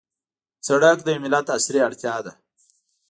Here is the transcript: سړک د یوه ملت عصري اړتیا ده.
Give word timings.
سړک 0.67 0.97
د 1.03 1.07
یوه 1.15 1.21
ملت 1.23 1.47
عصري 1.55 1.79
اړتیا 1.87 2.15
ده. 2.25 2.31